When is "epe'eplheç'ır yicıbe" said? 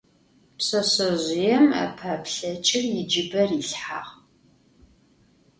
1.83-3.43